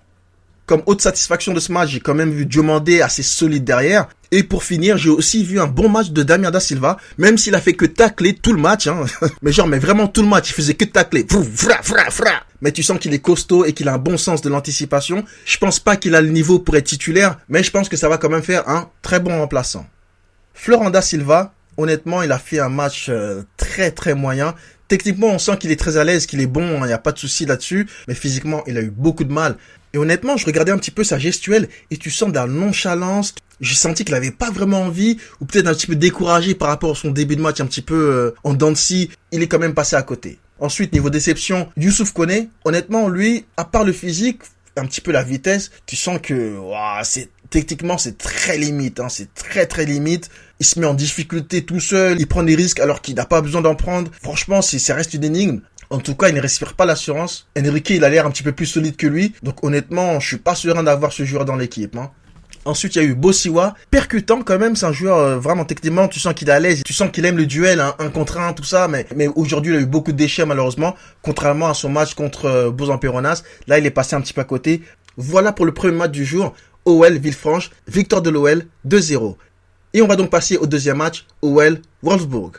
Comme 0.65 0.81
haute 0.87 1.01
satisfaction 1.01 1.53
de 1.53 1.59
ce 1.59 1.71
match, 1.71 1.89
j'ai 1.89 1.99
quand 1.99 2.15
même 2.15 2.31
vu 2.31 2.47
Diomandé 2.47 3.01
assez 3.01 3.21
solide 3.21 3.63
derrière. 3.63 4.07
Et 4.31 4.41
pour 4.41 4.63
finir, 4.63 4.97
j'ai 4.97 5.11
aussi 5.11 5.43
vu 5.43 5.59
un 5.59 5.67
bon 5.67 5.89
match 5.89 6.09
de 6.09 6.23
Damien 6.23 6.49
Da 6.49 6.59
Silva, 6.59 6.97
même 7.19 7.37
s'il 7.37 7.53
a 7.53 7.61
fait 7.61 7.73
que 7.73 7.85
tacler 7.85 8.33
tout 8.33 8.51
le 8.51 8.59
match. 8.59 8.87
Hein. 8.87 9.05
mais 9.43 9.51
genre, 9.51 9.67
mais 9.67 9.77
vraiment 9.77 10.07
tout 10.07 10.23
le 10.23 10.27
match, 10.27 10.49
il 10.49 10.53
faisait 10.53 10.73
que 10.73 10.85
tacler. 10.85 11.23
Mais 12.61 12.71
tu 12.71 12.81
sens 12.81 12.97
qu'il 12.97 13.13
est 13.13 13.19
costaud 13.19 13.63
et 13.65 13.73
qu'il 13.73 13.87
a 13.89 13.93
un 13.93 13.99
bon 13.99 14.17
sens 14.17 14.41
de 14.41 14.49
l'anticipation. 14.49 15.23
Je 15.45 15.57
pense 15.57 15.79
pas 15.79 15.97
qu'il 15.97 16.15
a 16.15 16.21
le 16.21 16.29
niveau 16.29 16.57
pour 16.57 16.75
être 16.77 16.87
titulaire, 16.87 17.37
mais 17.47 17.61
je 17.61 17.69
pense 17.69 17.87
que 17.87 17.97
ça 17.97 18.09
va 18.09 18.17
quand 18.17 18.29
même 18.29 18.41
faire 18.41 18.67
un 18.67 18.89
très 19.03 19.19
bon 19.19 19.37
remplaçant. 19.37 19.85
Florent 20.55 20.89
Da 20.89 21.03
Silva, 21.03 21.53
honnêtement, 21.77 22.23
il 22.23 22.31
a 22.31 22.39
fait 22.39 22.59
un 22.59 22.69
match 22.69 23.07
euh, 23.09 23.43
très 23.57 23.91
très 23.91 24.15
moyen. 24.15 24.55
Techniquement, 24.87 25.27
on 25.27 25.39
sent 25.39 25.57
qu'il 25.57 25.71
est 25.71 25.79
très 25.79 25.97
à 25.97 26.03
l'aise, 26.03 26.25
qu'il 26.25 26.41
est 26.41 26.47
bon, 26.47 26.77
il 26.77 26.83
hein, 26.83 26.87
n'y 26.87 26.93
a 26.93 26.97
pas 26.97 27.11
de 27.11 27.17
souci 27.17 27.45
là-dessus. 27.45 27.87
Mais 28.07 28.15
physiquement, 28.15 28.63
il 28.67 28.77
a 28.77 28.81
eu 28.81 28.91
beaucoup 28.91 29.23
de 29.23 29.33
mal. 29.33 29.57
Et 29.93 29.97
honnêtement, 29.97 30.37
je 30.37 30.45
regardais 30.45 30.71
un 30.71 30.77
petit 30.77 30.91
peu 30.91 31.03
sa 31.03 31.17
gestuelle 31.17 31.69
et 31.89 31.97
tu 31.97 32.11
sens 32.11 32.29
de 32.29 32.35
la 32.35 32.47
nonchalance. 32.47 33.33
J'ai 33.61 33.75
senti 33.75 34.03
qu'il 34.03 34.13
avait 34.13 34.31
pas 34.31 34.51
vraiment 34.51 34.81
envie 34.81 35.17
ou 35.39 35.45
peut-être 35.45 35.67
un 35.67 35.73
petit 35.73 35.87
peu 35.87 35.95
découragé 35.95 36.53
par 36.53 36.67
rapport 36.67 36.91
à 36.91 36.95
son 36.95 37.11
début 37.11 37.37
de 37.37 37.41
match 37.41 37.61
un 37.61 37.65
petit 37.65 37.81
peu 37.81 37.95
euh, 37.95 38.35
en 38.43 38.53
dents 38.53 38.73
Il 39.31 39.41
est 39.41 39.47
quand 39.47 39.59
même 39.59 39.73
passé 39.73 39.95
à 39.95 40.01
côté. 40.01 40.37
Ensuite, 40.59 40.93
niveau 40.93 41.09
déception, 41.09 41.69
Youssouf 41.77 42.11
Kone, 42.11 42.47
honnêtement, 42.65 43.07
lui, 43.07 43.45
à 43.57 43.65
part 43.65 43.83
le 43.83 43.93
physique, 43.93 44.41
un 44.77 44.85
petit 44.85 45.01
peu 45.01 45.11
la 45.11 45.23
vitesse, 45.23 45.71
tu 45.85 45.95
sens 45.95 46.19
que 46.21 46.57
c'est 47.03 47.29
techniquement 47.61 47.97
c'est 47.97 48.17
très 48.17 48.57
limite, 48.57 48.99
hein, 48.99 49.07
c'est 49.07 49.33
très 49.33 49.65
très 49.65 49.85
limite. 49.85 50.29
Il 50.59 50.65
se 50.65 50.77
met 50.77 50.85
en 50.85 50.93
difficulté 50.93 51.63
tout 51.63 51.79
seul, 51.79 52.19
il 52.19 52.27
prend 52.27 52.43
des 52.43 52.55
risques 52.55 52.81
alors 52.81 53.01
qu'il 53.01 53.15
n'a 53.15 53.25
pas 53.25 53.39
besoin 53.41 53.61
d'en 53.61 53.75
prendre. 53.75 54.11
Franchement, 54.21 54.61
ça 54.61 54.93
reste 54.93 55.13
une 55.13 55.23
énigme. 55.23 55.61
En 55.89 55.99
tout 55.99 56.15
cas, 56.15 56.27
il 56.27 56.35
ne 56.35 56.41
respire 56.41 56.73
pas 56.73 56.85
l'assurance. 56.85 57.47
Enrique, 57.57 57.91
il 57.91 58.03
a 58.03 58.09
l'air 58.09 58.25
un 58.25 58.31
petit 58.31 58.43
peu 58.43 58.51
plus 58.51 58.65
solide 58.65 58.97
que 58.97 59.07
lui. 59.07 59.33
Donc 59.41 59.63
honnêtement, 59.63 60.19
je 60.19 60.27
suis 60.27 60.37
pas 60.37 60.53
serein 60.53 60.83
d'avoir 60.83 61.13
ce 61.13 61.23
joueur 61.23 61.45
dans 61.45 61.55
l'équipe. 61.55 61.95
Hein. 61.95 62.11
Ensuite, 62.65 62.95
il 62.95 63.01
y 63.01 63.05
a 63.05 63.07
eu 63.07 63.15
Bossiwa, 63.15 63.75
percutant 63.89 64.41
quand 64.41 64.59
même, 64.59 64.75
c'est 64.75 64.87
un 64.87 64.91
joueur 64.91 65.17
euh, 65.17 65.37
vraiment 65.37 65.65
techniquement, 65.65 66.07
tu 66.07 66.19
sens 66.19 66.33
qu'il 66.33 66.49
est 66.49 66.51
à 66.51 66.59
l'aise, 66.59 66.81
tu 66.83 66.93
sens 66.93 67.11
qu'il 67.11 67.23
aime 67.25 67.37
le 67.37 67.45
duel, 67.45 67.79
hein, 67.79 67.93
un 67.99 68.09
contre 68.09 68.39
un, 68.39 68.53
tout 68.53 68.63
ça, 68.63 68.87
mais, 68.87 69.05
aujourd'hui, 69.35 69.73
il 69.73 69.77
a 69.77 69.81
eu 69.81 69.85
beaucoup 69.85 70.11
de 70.11 70.17
déchets 70.17 70.47
malheureusement, 70.47 70.95
contrairement 71.21 71.69
à 71.69 71.75
son 71.75 71.89
match 71.89 72.15
contre 72.15 72.45
euh. 72.45 73.33
Là, 73.67 73.79
il 73.79 73.85
est 73.85 73.91
passé 73.91 74.15
un 74.15 74.21
petit 74.21 74.33
peu 74.33 74.41
à 74.41 74.45
côté. 74.45 74.81
Voilà 75.17 75.53
pour 75.53 75.65
le 75.65 75.73
premier 75.73 75.95
match 75.95 76.11
du 76.11 76.25
jour. 76.25 76.53
OL 76.85 77.17
Villefranche, 77.17 77.71
victoire 77.87 78.21
de 78.21 78.29
l'OL 78.29 78.65
2-0. 78.87 79.35
Et 79.93 80.01
on 80.01 80.07
va 80.07 80.15
donc 80.15 80.29
passer 80.29 80.57
au 80.57 80.67
deuxième 80.67 80.97
match, 80.97 81.25
OL 81.41 81.79
Wolfsburg. 82.03 82.57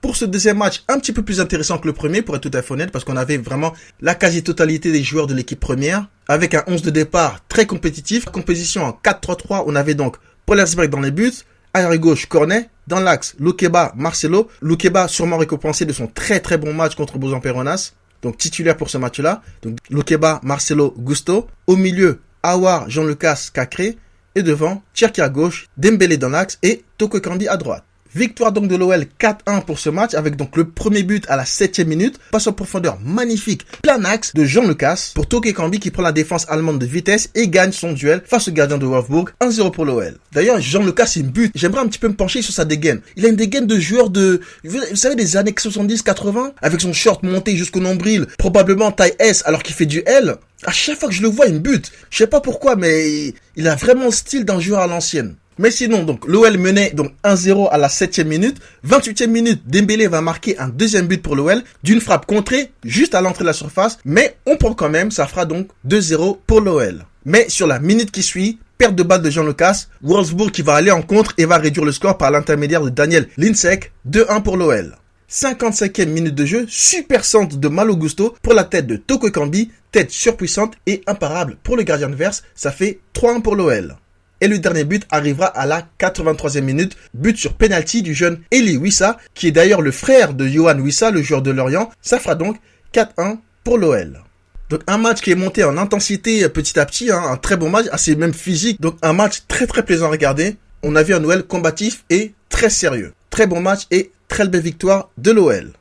Pour 0.00 0.16
ce 0.16 0.24
deuxième 0.24 0.58
match, 0.58 0.84
un 0.88 0.98
petit 0.98 1.12
peu 1.12 1.22
plus 1.22 1.40
intéressant 1.40 1.78
que 1.78 1.86
le 1.86 1.92
premier, 1.92 2.22
pour 2.22 2.36
être 2.36 2.48
tout 2.48 2.56
à 2.56 2.62
fait 2.62 2.72
honnête, 2.72 2.92
parce 2.92 3.04
qu'on 3.04 3.16
avait 3.16 3.38
vraiment 3.38 3.72
la 4.00 4.14
quasi-totalité 4.14 4.92
des 4.92 5.02
joueurs 5.02 5.26
de 5.26 5.34
l'équipe 5.34 5.58
première, 5.58 6.08
avec 6.28 6.54
un 6.54 6.62
11 6.66 6.82
de 6.82 6.90
départ 6.90 7.40
très 7.48 7.66
compétitif. 7.66 8.26
Composition 8.26 8.84
en 8.84 8.90
4-3-3, 8.90 9.64
on 9.66 9.74
avait 9.74 9.94
donc 9.94 10.16
Polersberg 10.46 10.90
dans 10.90 11.00
les 11.00 11.10
buts, 11.10 11.32
arrière 11.74 11.98
gauche 11.98 12.26
Cornet, 12.26 12.70
dans 12.86 13.00
l'axe 13.00 13.34
Lukeba 13.40 13.92
Marcelo, 13.96 14.48
Lukeba 14.62 15.08
sûrement 15.08 15.38
récompensé 15.38 15.84
de 15.84 15.92
son 15.92 16.06
très 16.06 16.40
très 16.40 16.56
bon 16.56 16.72
match 16.72 16.94
contre 16.94 17.18
Bozan 17.18 17.40
Peronas, 17.40 17.92
donc 18.22 18.38
titulaire 18.38 18.76
pour 18.76 18.90
ce 18.90 18.98
match-là. 18.98 19.42
Donc 19.62 19.78
Lukeba 19.90 20.40
Marcelo 20.42 20.94
Gusto, 20.96 21.48
au 21.66 21.76
milieu 21.76 22.20
Awar 22.46 22.88
Jean-Lucas 22.88 23.50
Cacré, 23.52 23.98
et 24.36 24.42
devant 24.42 24.82
Cherki 24.94 25.20
à 25.20 25.28
gauche, 25.28 25.68
Dembélé 25.76 26.16
dans 26.16 26.28
l'axe 26.28 26.58
et 26.62 26.84
Toko 26.96 27.20
Kandi 27.20 27.48
à 27.48 27.56
droite. 27.56 27.84
Victoire 28.16 28.50
donc 28.50 28.66
de 28.68 28.76
l'OL 28.76 29.04
4-1 29.20 29.62
pour 29.66 29.78
ce 29.78 29.90
match 29.90 30.14
avec 30.14 30.36
donc 30.36 30.56
le 30.56 30.64
premier 30.64 31.02
but 31.02 31.26
à 31.28 31.36
la 31.36 31.44
7 31.44 31.80
minute. 31.80 32.18
Passe 32.32 32.46
en 32.46 32.54
profondeur 32.54 32.98
magnifique, 33.04 33.66
plein 33.82 34.02
axe 34.06 34.32
de 34.32 34.46
Jean 34.46 34.66
Lucas 34.66 35.12
pour 35.14 35.28
Toke 35.28 35.52
Kambi 35.52 35.80
qui 35.80 35.90
prend 35.90 36.02
la 36.02 36.12
défense 36.12 36.46
allemande 36.48 36.78
de 36.78 36.86
vitesse 36.86 37.28
et 37.34 37.46
gagne 37.48 37.72
son 37.72 37.92
duel 37.92 38.22
face 38.24 38.48
au 38.48 38.52
gardien 38.52 38.78
de 38.78 38.86
Wolfsburg 38.86 39.32
1-0 39.42 39.70
pour 39.70 39.84
l'OL. 39.84 40.16
D'ailleurs, 40.32 40.62
Jean 40.62 40.82
Lucas 40.82 41.08
c'est 41.08 41.20
une 41.20 41.28
but. 41.28 41.52
J'aimerais 41.54 41.82
un 41.82 41.88
petit 41.88 41.98
peu 41.98 42.08
me 42.08 42.14
pencher 42.14 42.40
sur 42.40 42.54
sa 42.54 42.64
dégaine. 42.64 43.02
Il 43.16 43.26
a 43.26 43.28
une 43.28 43.36
dégaine 43.36 43.66
de 43.66 43.78
joueur 43.78 44.08
de, 44.08 44.40
vous 44.64 44.80
savez, 44.94 45.14
des 45.14 45.36
années 45.36 45.50
70-80 45.50 46.52
avec 46.62 46.80
son 46.80 46.94
short 46.94 47.22
monté 47.22 47.54
jusqu'au 47.54 47.80
nombril, 47.80 48.24
probablement 48.38 48.92
taille 48.92 49.12
S 49.18 49.42
alors 49.44 49.62
qu'il 49.62 49.74
fait 49.74 49.84
du 49.84 50.02
L. 50.06 50.36
À 50.64 50.72
chaque 50.72 50.98
fois 50.98 51.10
que 51.10 51.14
je 51.14 51.20
le 51.20 51.28
vois, 51.28 51.48
il 51.48 51.54
me 51.54 51.58
bute. 51.58 51.92
Je 52.08 52.16
sais 52.16 52.26
pas 52.26 52.40
pourquoi, 52.40 52.76
mais 52.76 53.34
il 53.56 53.68
a 53.68 53.74
vraiment 53.74 54.06
le 54.06 54.10
style 54.10 54.46
d'un 54.46 54.58
joueur 54.58 54.80
à 54.80 54.86
l'ancienne. 54.86 55.34
Mais 55.58 55.70
sinon, 55.70 56.02
donc, 56.02 56.26
l'OL 56.26 56.58
menait 56.58 56.90
donc 56.90 57.12
1-0 57.24 57.68
à 57.70 57.78
la 57.78 57.88
7 57.88 58.18
minute. 58.26 58.58
28e 58.86 59.28
minute, 59.28 59.62
Dembélé 59.66 60.06
va 60.06 60.20
marquer 60.20 60.58
un 60.58 60.68
deuxième 60.68 61.06
but 61.06 61.22
pour 61.22 61.34
l'OL 61.34 61.62
d'une 61.82 62.00
frappe 62.00 62.26
contrée 62.26 62.72
juste 62.84 63.14
à 63.14 63.22
l'entrée 63.22 63.44
de 63.44 63.48
la 63.48 63.52
surface. 63.54 63.98
Mais 64.04 64.36
on 64.44 64.56
prend 64.56 64.74
quand 64.74 64.90
même, 64.90 65.10
ça 65.10 65.26
fera 65.26 65.46
donc 65.46 65.68
2-0 65.88 66.38
pour 66.46 66.60
l'OL. 66.60 67.06
Mais 67.24 67.48
sur 67.48 67.66
la 67.66 67.78
minute 67.78 68.10
qui 68.10 68.22
suit, 68.22 68.58
perte 68.76 68.94
de 68.94 69.02
balle 69.02 69.22
de 69.22 69.30
Jean 69.30 69.44
Lucas, 69.44 69.86
Wolfsburg 70.02 70.50
qui 70.50 70.62
va 70.62 70.74
aller 70.74 70.90
en 70.90 71.02
contre 71.02 71.32
et 71.38 71.46
va 71.46 71.56
réduire 71.56 71.86
le 71.86 71.92
score 71.92 72.18
par 72.18 72.30
l'intermédiaire 72.30 72.82
de 72.82 72.90
Daniel 72.90 73.28
Linsek, 73.38 73.92
2-1 74.08 74.42
pour 74.42 74.56
l'OL. 74.56 74.96
55e 75.30 76.06
minute 76.06 76.34
de 76.34 76.44
jeu, 76.44 76.66
super 76.68 77.24
centre 77.24 77.56
de 77.56 77.68
Malo 77.68 77.96
Gusto 77.96 78.36
pour 78.42 78.54
la 78.54 78.62
tête 78.62 78.86
de 78.86 78.96
Toko 78.96 79.30
Kambi, 79.30 79.70
tête 79.90 80.10
surpuissante 80.10 80.74
et 80.86 81.02
imparable 81.06 81.56
pour 81.62 81.76
le 81.76 81.82
gardien 81.82 82.08
de 82.08 82.14
verse, 82.14 82.44
ça 82.54 82.70
fait 82.70 83.00
3-1 83.14 83.42
pour 83.42 83.56
l'OL. 83.56 83.96
Et 84.40 84.48
le 84.48 84.58
dernier 84.58 84.84
but 84.84 85.04
arrivera 85.10 85.46
à 85.46 85.66
la 85.66 85.88
83e 85.98 86.60
minute, 86.60 86.96
but 87.14 87.36
sur 87.36 87.54
penalty 87.54 88.02
du 88.02 88.14
jeune 88.14 88.40
Eli 88.50 88.76
Wissa, 88.76 89.16
qui 89.34 89.48
est 89.48 89.52
d'ailleurs 89.52 89.82
le 89.82 89.90
frère 89.90 90.34
de 90.34 90.46
Johan 90.46 90.78
Wissa, 90.78 91.10
le 91.10 91.22
joueur 91.22 91.42
de 91.42 91.50
Lorient. 91.50 91.90
Ça 92.02 92.18
fera 92.18 92.34
donc 92.34 92.58
4-1 92.92 93.38
pour 93.64 93.78
l'OL. 93.78 94.20
Donc 94.68 94.80
un 94.86 94.98
match 94.98 95.20
qui 95.20 95.30
est 95.30 95.36
monté 95.36 95.64
en 95.64 95.78
intensité 95.78 96.48
petit 96.48 96.78
à 96.78 96.86
petit, 96.86 97.10
hein, 97.10 97.22
un 97.24 97.36
très 97.36 97.56
bon 97.56 97.70
match, 97.70 97.86
assez 97.92 98.16
même 98.16 98.34
physique. 98.34 98.80
Donc 98.80 98.96
un 99.02 99.12
match 99.12 99.42
très 99.48 99.66
très 99.66 99.84
plaisant 99.84 100.06
à 100.06 100.10
regarder. 100.10 100.56
On 100.82 100.96
a 100.96 101.02
vu 101.02 101.14
un 101.14 101.20
Noël 101.20 101.44
combatif 101.44 102.04
et 102.10 102.34
très 102.48 102.70
sérieux. 102.70 103.14
Très 103.30 103.46
bon 103.46 103.60
match 103.60 103.82
et 103.90 104.10
très 104.28 104.46
belle 104.48 104.62
victoire 104.62 105.10
de 105.18 105.30
l'OL. 105.30 105.72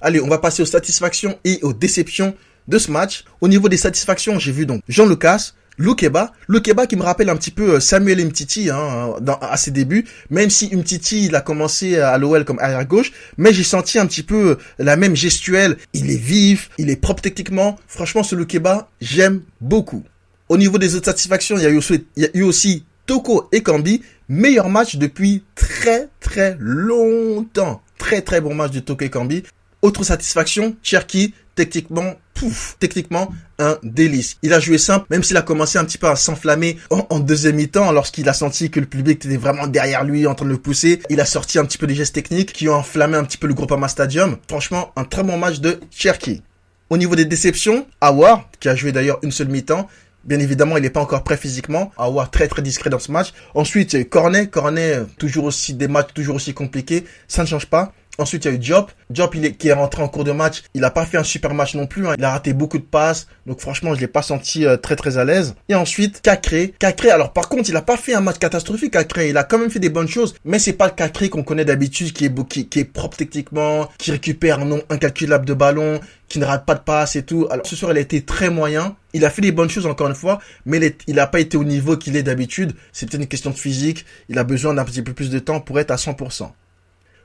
Allez, 0.00 0.20
on 0.20 0.28
va 0.28 0.38
passer 0.38 0.62
aux 0.62 0.66
satisfactions 0.66 1.38
et 1.44 1.60
aux 1.62 1.72
déceptions 1.72 2.34
de 2.68 2.78
ce 2.78 2.90
match. 2.90 3.24
Au 3.40 3.48
niveau 3.48 3.68
des 3.68 3.76
satisfactions, 3.76 4.38
j'ai 4.38 4.52
vu 4.52 4.66
donc 4.66 4.82
Jean 4.88 5.06
Lucas, 5.06 5.52
Loukeba, 5.78 6.32
Loukeba 6.48 6.86
qui 6.86 6.96
me 6.96 7.02
rappelle 7.02 7.28
un 7.28 7.36
petit 7.36 7.50
peu 7.50 7.74
euh, 7.74 7.80
Samuel 7.80 8.24
Mtiti 8.24 8.70
hein, 8.70 9.14
dans, 9.20 9.38
à 9.38 9.56
ses 9.56 9.70
débuts, 9.70 10.06
même 10.30 10.50
si 10.50 10.74
Mtiti 10.74 11.26
il 11.26 11.36
a 11.36 11.40
commencé 11.40 11.98
à 11.98 12.16
l'OL 12.18 12.44
comme 12.44 12.58
arrière 12.58 12.86
gauche, 12.86 13.12
mais 13.36 13.52
j'ai 13.52 13.62
senti 13.62 13.98
un 13.98 14.06
petit 14.06 14.22
peu 14.22 14.50
euh, 14.50 14.56
la 14.78 14.96
même 14.96 15.14
gestuelle. 15.14 15.76
Il 15.92 16.10
est 16.10 16.16
vif, 16.16 16.70
il 16.78 16.88
est 16.90 16.96
propre 16.96 17.22
techniquement. 17.22 17.78
Franchement, 17.86 18.22
ce 18.22 18.34
Loukeba, 18.34 18.88
j'aime 19.00 19.42
beaucoup. 19.60 20.02
Au 20.48 20.56
niveau 20.56 20.78
des 20.78 20.94
autres 20.94 21.06
satisfactions, 21.06 21.56
il 21.56 21.62
y 21.64 21.66
a 21.66 21.70
eu 21.70 21.76
aussi, 21.76 22.06
il 22.16 22.22
y 22.22 22.26
a 22.26 22.30
eu 22.34 22.42
aussi 22.42 22.84
Toko 23.06 23.48
et 23.52 23.62
Kambi, 23.62 24.02
meilleur 24.28 24.68
match 24.68 24.96
depuis 24.96 25.44
très 25.54 26.08
très 26.20 26.56
longtemps. 26.58 27.82
Très 27.98 28.22
très 28.22 28.40
bon 28.40 28.54
match 28.54 28.72
de 28.72 28.80
Toko 28.80 29.04
et 29.04 29.10
Kambi. 29.10 29.42
Autre 29.86 30.02
satisfaction, 30.02 30.74
Cherki, 30.82 31.32
techniquement, 31.54 32.14
pouf, 32.34 32.74
techniquement, 32.80 33.32
un 33.60 33.78
délice. 33.84 34.36
Il 34.42 34.52
a 34.52 34.58
joué 34.58 34.78
simple, 34.78 35.06
même 35.10 35.22
s'il 35.22 35.36
a 35.36 35.42
commencé 35.42 35.78
un 35.78 35.84
petit 35.84 35.96
peu 35.96 36.08
à 36.08 36.16
s'enflammer 36.16 36.76
en, 36.90 37.20
deuxième 37.20 37.54
mi-temps, 37.54 37.92
lorsqu'il 37.92 38.28
a 38.28 38.32
senti 38.32 38.68
que 38.68 38.80
le 38.80 38.86
public 38.86 39.24
était 39.24 39.36
vraiment 39.36 39.68
derrière 39.68 40.02
lui, 40.02 40.26
en 40.26 40.34
train 40.34 40.44
de 40.44 40.50
le 40.50 40.58
pousser. 40.58 41.02
Il 41.08 41.20
a 41.20 41.24
sorti 41.24 41.60
un 41.60 41.64
petit 41.64 41.78
peu 41.78 41.86
des 41.86 41.94
gestes 41.94 42.16
techniques 42.16 42.52
qui 42.52 42.68
ont 42.68 42.74
enflammé 42.74 43.16
un 43.16 43.22
petit 43.22 43.38
peu 43.38 43.46
le 43.46 43.54
groupe 43.54 43.68
Groupama 43.68 43.86
Stadium. 43.86 44.38
Franchement, 44.48 44.90
un 44.96 45.04
très 45.04 45.22
bon 45.22 45.38
match 45.38 45.60
de 45.60 45.78
Cherki. 45.92 46.42
Au 46.90 46.96
niveau 46.96 47.14
des 47.14 47.24
déceptions, 47.24 47.86
Awar, 48.00 48.50
qui 48.58 48.68
a 48.68 48.74
joué 48.74 48.90
d'ailleurs 48.90 49.20
une 49.22 49.30
seule 49.30 49.50
mi-temps, 49.50 49.86
Bien 50.26 50.40
évidemment, 50.40 50.76
il 50.76 50.82
n'est 50.82 50.90
pas 50.90 51.00
encore 51.00 51.22
prêt 51.22 51.36
physiquement. 51.36 51.92
Awar 51.96 52.32
très 52.32 52.48
très 52.48 52.60
discret 52.60 52.90
dans 52.90 52.98
ce 52.98 53.12
match. 53.12 53.32
Ensuite, 53.54 54.10
Cornet. 54.10 54.48
Cornet, 54.48 55.02
toujours 55.18 55.44
aussi 55.44 55.72
des 55.72 55.86
matchs 55.86 56.08
toujours 56.14 56.34
aussi 56.34 56.52
compliqués. 56.52 57.04
Ça 57.28 57.42
ne 57.42 57.46
change 57.46 57.66
pas. 57.66 57.92
Ensuite, 58.18 58.44
il 58.44 58.48
y 58.48 58.50
a 58.50 58.54
eu 58.54 58.58
Diop. 58.58 58.90
Diop, 59.10 59.34
il 59.34 59.44
est, 59.44 59.52
qui 59.52 59.68
est 59.68 59.72
rentré 59.72 60.02
en 60.02 60.08
cours 60.08 60.24
de 60.24 60.32
match. 60.32 60.62
Il 60.74 60.84
a 60.84 60.90
pas 60.90 61.04
fait 61.04 61.18
un 61.18 61.24
super 61.24 61.54
match 61.54 61.74
non 61.74 61.86
plus. 61.86 62.06
Hein. 62.06 62.14
Il 62.18 62.24
a 62.24 62.30
raté 62.30 62.52
beaucoup 62.52 62.78
de 62.78 62.84
passes. 62.84 63.26
Donc, 63.46 63.60
franchement, 63.60 63.94
je 63.94 64.00
l'ai 64.00 64.06
pas 64.08 64.22
senti 64.22 64.64
euh, 64.64 64.76
très, 64.76 64.96
très 64.96 65.18
à 65.18 65.24
l'aise. 65.24 65.54
Et 65.68 65.74
ensuite, 65.74 66.22
Cacré. 66.22 66.74
Cacré, 66.78 67.10
alors, 67.10 67.32
par 67.32 67.48
contre, 67.48 67.68
il 67.68 67.76
a 67.76 67.82
pas 67.82 67.96
fait 67.96 68.14
un 68.14 68.20
match 68.20 68.38
catastrophique, 68.38 68.92
Cacré. 68.92 69.28
Il 69.28 69.36
a 69.36 69.44
quand 69.44 69.58
même 69.58 69.70
fait 69.70 69.78
des 69.78 69.90
bonnes 69.90 70.08
choses. 70.08 70.34
Mais 70.44 70.58
c'est 70.58 70.72
pas 70.72 70.86
le 70.86 70.92
Cacré 70.92 71.28
qu'on 71.28 71.42
connaît 71.42 71.64
d'habitude, 71.64 72.12
qui 72.12 72.26
est, 72.26 72.48
qui, 72.48 72.68
qui 72.68 72.80
est 72.80 72.84
propre 72.84 73.16
techniquement, 73.16 73.88
qui 73.98 74.10
récupère 74.10 74.60
un 74.60 74.64
nombre 74.64 74.84
incalculable 74.90 75.46
de 75.46 75.54
ballons, 75.54 76.00
qui 76.28 76.38
ne 76.38 76.44
rate 76.44 76.66
pas 76.66 76.74
de 76.74 76.80
passes 76.80 77.16
et 77.16 77.22
tout. 77.22 77.46
Alors, 77.50 77.66
ce 77.66 77.76
soir, 77.76 77.92
il 77.92 77.98
a 77.98 78.00
été 78.00 78.22
très 78.22 78.50
moyen. 78.50 78.96
Il 79.12 79.24
a 79.24 79.30
fait 79.30 79.42
des 79.42 79.52
bonnes 79.52 79.70
choses, 79.70 79.86
encore 79.86 80.08
une 80.08 80.14
fois. 80.14 80.40
Mais 80.64 80.96
il 81.06 81.20
a 81.20 81.26
pas 81.26 81.40
été 81.40 81.56
au 81.56 81.64
niveau 81.64 81.96
qu'il 81.96 82.16
est 82.16 82.22
d'habitude. 82.22 82.72
C'est 82.92 83.08
peut-être 83.08 83.22
une 83.22 83.28
question 83.28 83.50
de 83.50 83.56
physique. 83.56 84.04
Il 84.28 84.38
a 84.38 84.44
besoin 84.44 84.74
d'un 84.74 84.84
petit 84.84 85.02
peu 85.02 85.12
plus 85.12 85.30
de 85.30 85.38
temps 85.38 85.60
pour 85.60 85.78
être 85.78 85.90
à 85.90 85.96
100%. 85.96 86.50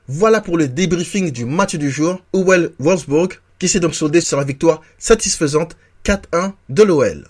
Voilà 0.08 0.40
pour 0.40 0.56
le 0.58 0.68
débriefing 0.68 1.30
du 1.30 1.44
match 1.44 1.76
du 1.76 1.90
jour. 1.90 2.20
Owell 2.32 2.72
Wolfsburg 2.78 3.38
qui 3.62 3.68
s'est 3.68 3.78
donc 3.78 3.94
soldé 3.94 4.20
sur 4.20 4.36
la 4.36 4.42
victoire 4.42 4.80
satisfaisante 4.98 5.76
4-1 6.04 6.50
de 6.68 6.82
l'OL. 6.82 7.28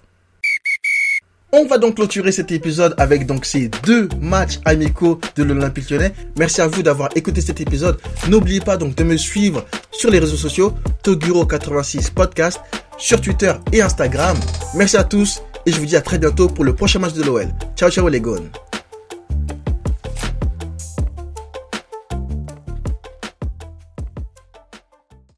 On 1.53 1.67
va 1.67 1.77
donc 1.77 1.97
clôturer 1.97 2.33
cet 2.33 2.51
épisode 2.51 2.95
avec 2.97 3.27
donc 3.27 3.45
ces 3.45 3.69
deux 3.85 4.09
matchs 4.19 4.59
amicaux 4.65 5.21
de 5.37 5.43
l'Olympique 5.43 5.91
Lyonnais. 5.91 6.15
Merci 6.39 6.63
à 6.63 6.67
vous 6.69 6.83
d'avoir 6.83 7.11
écouté 7.15 7.43
cet 7.43 7.61
épisode. 7.61 8.01
N'oubliez 8.31 8.61
pas 8.61 8.79
donc 8.79 8.95
de 8.95 9.05
me 9.05 9.19
suivre 9.19 9.67
sur 9.91 10.11
les 10.11 10.19
réseaux 10.19 10.39
sociaux 10.39 10.73
Toguro86 11.05 12.15
Podcast 12.15 12.59
sur 12.97 13.21
Twitter 13.21 13.53
et 13.71 13.83
Instagram. 13.83 14.39
Merci 14.75 14.97
à 14.97 15.05
tous 15.05 15.43
et 15.67 15.73
je 15.73 15.79
vous 15.79 15.85
dis 15.85 15.97
à 15.97 16.01
très 16.01 16.17
bientôt 16.17 16.49
pour 16.49 16.65
le 16.65 16.75
prochain 16.75 17.01
match 17.01 17.13
de 17.13 17.23
l'OL. 17.23 17.49
Ciao 17.77 17.91
ciao 17.91 18.09
les 18.09 18.23
gones. 18.23 18.49